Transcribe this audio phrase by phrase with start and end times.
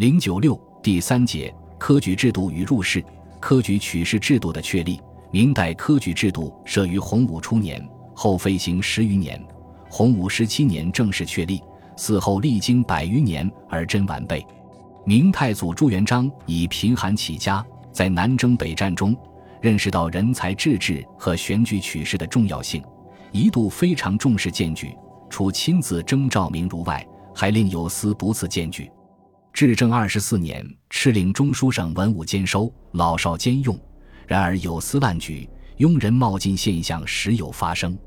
[0.00, 3.04] 零九六第三节科举制度与入仕。
[3.38, 4.98] 科举取士制度的确立。
[5.30, 9.38] 明代科举制度设于洪武初年，后废行十余年。
[9.90, 11.60] 洪武十七年正式确立，
[11.98, 14.42] 嗣后历经百余年而臻完备。
[15.04, 17.62] 明太祖朱元璋以贫寒起家，
[17.92, 19.14] 在南征北战中
[19.60, 22.82] 认识到人才治治和选举取士的重要性，
[23.32, 24.96] 一度非常重视荐举，
[25.28, 28.90] 除亲自征召名儒外，还令有司不赐荐举。
[29.52, 33.78] 至正二十四年，敕令中书省文武兼收，老少兼用。
[34.26, 37.98] 然而有司滥举、庸人冒进现象时有发生。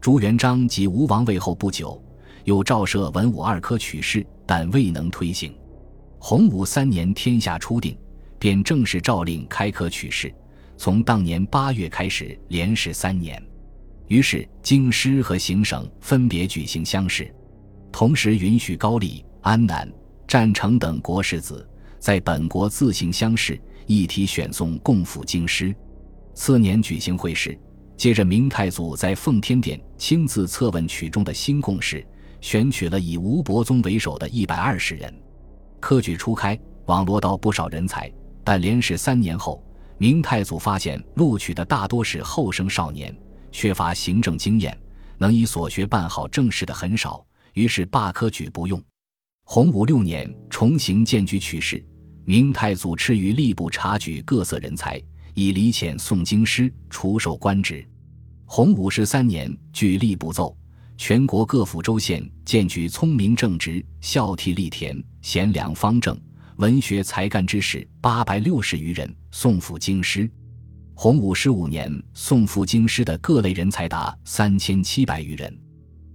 [0.00, 2.02] 朱元璋即吴王位后不久，
[2.44, 5.54] 又诏设文武二科取士，但未能推行。
[6.18, 7.96] 洪武三年，天下初定，
[8.38, 10.34] 便正式诏令开科取士，
[10.76, 13.42] 从当年八月开始，连试三年。
[14.08, 17.32] 于是京师和行省分别举行乡试，
[17.92, 19.88] 同时允许高丽、安南。
[20.30, 25.74] 战成等国士子在本国自行乡试，一体选送共赴京师。
[26.34, 27.58] 次年举行会试，
[27.96, 32.06] 接着明太祖在奉天殿亲自测问曲中的新贡士，
[32.40, 35.12] 选取了以吴伯宗为首的一百二十人。
[35.80, 38.08] 科举初开，网罗到不少人才，
[38.44, 39.60] 但连试三年后，
[39.98, 43.12] 明太祖发现录取的大多是后生少年，
[43.50, 44.78] 缺乏行政经验，
[45.18, 48.80] 能以所学办好政事的很少，于是罢科举不用。
[49.52, 51.84] 洪武六年，重行荐举取士，
[52.24, 55.02] 明太祖敕于吏部察举各色人才，
[55.34, 57.84] 以礼遣送京师，除授官职。
[58.44, 60.56] 洪武十三年，据吏部奏，
[60.96, 66.16] 全国各府州县荐举聪明正直、孝悌力田、贤良方正、
[66.58, 70.30] 文学才干之士八百六十余人，送赴京师。
[70.94, 75.52] 洪武十五年，送赴京师的各类人才达三千七百余人。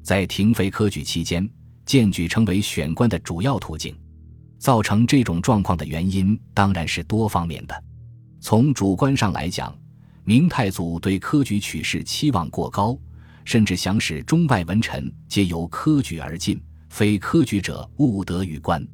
[0.01, 1.45] 在停废科举期间。
[1.85, 3.95] 荐举成为选官的主要途径，
[4.57, 7.83] 造成这种状况的原因当然是多方面的。
[8.41, 9.77] 从主观上来讲，
[10.23, 12.97] 明太祖对科举取士期望过高，
[13.43, 16.59] 甚至想使中外文臣皆由科举而进，
[16.89, 18.85] 非科举者勿得与官。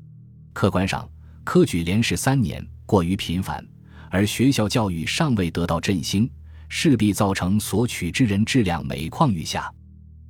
[0.53, 1.09] 客观上，
[1.43, 3.65] 科举连试三年过于频繁，
[4.09, 6.29] 而学校教育尚未得到振兴，
[6.67, 9.71] 势必造成所取之人质量每况愈下。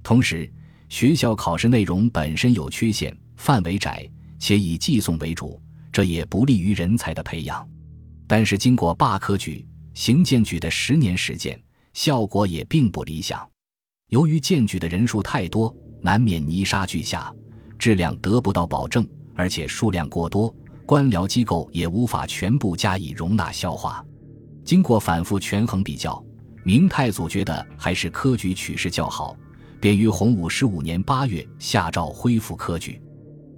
[0.04, 0.52] 同时，
[0.92, 4.06] 学校考试内容本身有缺陷，范围窄，
[4.38, 5.58] 且以寄送为主，
[5.90, 7.66] 这也不利于人才的培养。
[8.28, 11.58] 但是经过罢科举、行荐举的十年实践，
[11.94, 13.50] 效果也并不理想。
[14.10, 17.34] 由于荐举的人数太多，难免泥沙俱下，
[17.80, 20.54] 质量得不到保证，而且数量过多，
[20.86, 24.06] 官僚机构也无法全部加以容纳消化。
[24.66, 26.22] 经过反复权衡比较，
[26.66, 29.38] 明太祖觉得还是科举取士较好。
[29.82, 33.02] 便于洪武十五年八月下诏恢复科举，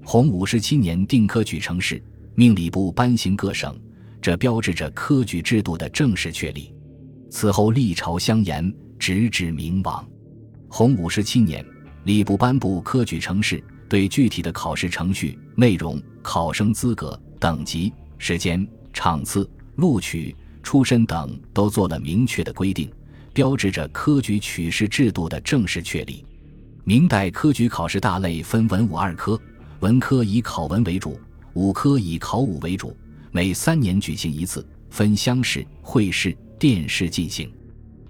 [0.06, 2.02] 洪武十七年定科举成事，
[2.34, 3.78] 命礼部颁行各省，
[4.22, 6.74] 这标志着科举制度的正式确立。
[7.30, 10.08] 此后历朝相沿，直至明亡。
[10.70, 11.64] 洪武十七年，
[12.06, 22.90] 礼部颁布科举成事，对具体的考试程序、内容、考生资格、等级、时间、场次、录取、出身等都做了明确的规定。
[23.34, 26.24] 标志着科举取士制度的正式确立。
[26.84, 29.40] 明代科举考试大类分文武二科，
[29.80, 31.20] 文科以考文为主，
[31.54, 32.96] 武科以考武为主。
[33.32, 37.52] 每三年举行一次，分乡试、会试、殿试进行。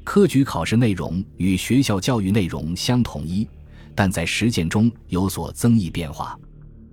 [0.04, 3.48] 科举考试内容与学校教育内容相统一，
[3.96, 6.38] 但在实践中有所增益变化。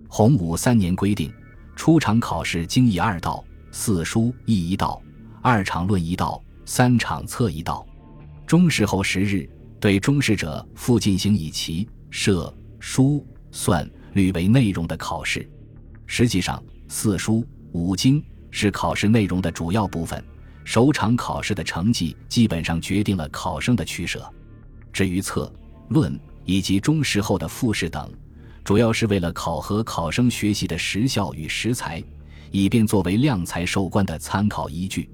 [0.06, 1.32] 洪武三年规定，
[1.74, 3.42] 出场考试经议二道，
[3.72, 5.02] 四书议一道，
[5.42, 7.84] 二场论一道，三场测一道。
[8.50, 15.48] 中试后十日，对中试者复进行以棋、射、书、算、律为内容的考试。
[16.04, 20.20] 实际上，四书、五经是考试内容的主要部分。
[20.64, 24.28] 首场考试的成绩基本上决定了考生的取舍。
[24.92, 25.48] 至于测、
[25.88, 28.12] 论以及中试后的复试等，
[28.64, 32.02] 主要是为了考核考生学习的实效与实才，
[32.50, 35.08] 以便作为量才授官的参考依据。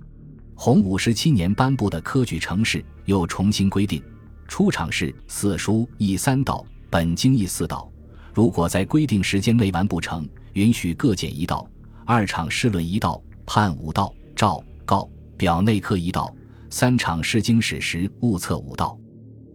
[0.59, 4.03] 洪武十七年颁布的科举程式又重新规定，
[4.49, 7.93] 出场试四书一三道，本经议四道。
[8.33, 11.69] 如果在规定时间内完不成，允许各减一道；
[12.07, 16.35] 二场试论一道，判五道；诏告表内科一道；
[16.71, 18.99] 三场试经史时误测五道。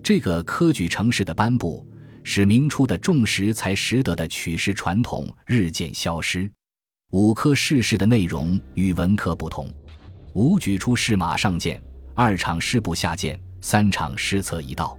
[0.03, 1.85] 这个科举程式的颁布，
[2.23, 6.49] 使明初的重实才识得的取士传统日渐消失。
[7.09, 9.67] 五科试试的内容与文科不同。
[10.33, 11.81] 五举出试马上见，
[12.15, 14.97] 二场师部下见，三场师策一道。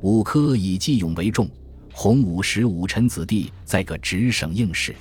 [0.00, 1.48] 五科以计勇为重。
[1.92, 4.92] 洪武十五臣子弟在个直省应试，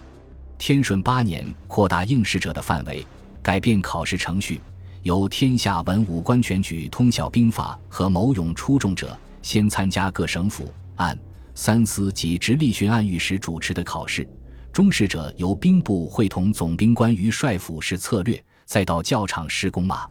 [0.60, 3.04] 天顺八年扩大应试者的范围，
[3.42, 4.62] 改变考试程序，
[5.02, 11.18] 由天下文武官全举通晓兵法和谋勇出众者，先参加各省府按
[11.56, 14.28] 三司及直隶巡按御史主持的考试。
[14.72, 20.08] 中试者由兵部会同总兵官于帅府试策略，再到教场试弓马。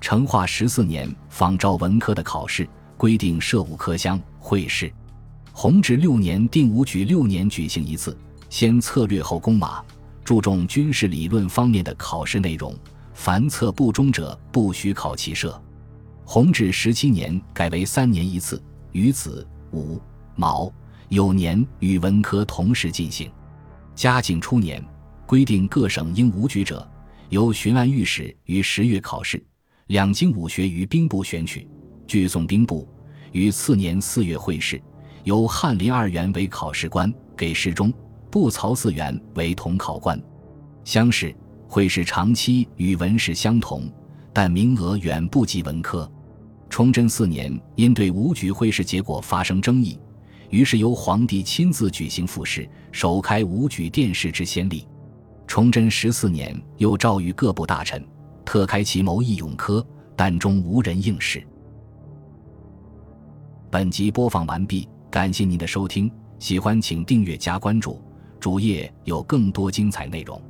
[0.00, 4.92] 成化十四年仿照文科的考试规定设五科乡会试。
[5.52, 8.16] 弘治六年定武举六年举行一次，
[8.50, 9.82] 先策略后弓马，
[10.24, 12.74] 注重军事理论方面的考试内容。
[13.14, 15.58] 凡策不中者，不许考其社。
[16.24, 18.60] 弘治十七年改为三年一次，
[18.92, 20.00] 于子午
[20.34, 20.72] 卯
[21.10, 23.30] 酉年与文科同时进行。
[23.94, 24.84] 嘉靖初年，
[25.26, 26.86] 规定各省应武举者，
[27.34, 29.44] 由巡按御史于十月考试，
[29.88, 31.68] 两京武学于兵部选取，
[32.06, 32.88] 据送兵部，
[33.32, 34.80] 于次年四月会试，
[35.24, 37.92] 由翰林二员为考试官，给事中
[38.30, 40.16] 部曹四员为同考官。
[40.84, 41.34] 乡试
[41.66, 43.92] 会试长期与文试相同，
[44.32, 46.08] 但名额远不及文科。
[46.70, 49.98] 崇祯四年，因对武举会试结果发生争议。
[50.50, 54.86] 于是由皇帝亲自举行复试，首开武举殿试之先例。
[55.46, 58.04] 崇祯十四年，又诏谕各部大臣，
[58.44, 59.86] 特开其谋义勇科，
[60.16, 61.46] 但终无人应试。
[63.70, 68.00] 本集播放完毕，感谢您的收听，喜欢请订阅加关注，
[68.40, 70.40] 主页有更多精彩内容。